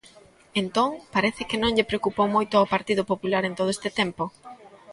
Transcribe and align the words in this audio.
Entón, 0.61 0.89
parece 1.15 1.43
que 1.49 1.57
non 1.61 1.73
lle 1.75 1.89
preocupou 1.89 2.27
moito 2.35 2.53
ao 2.57 2.71
Partido 2.73 3.03
Popular 3.11 3.43
en 3.45 3.53
todo 3.59 3.69
este 3.75 3.89
tempo. 3.99 4.23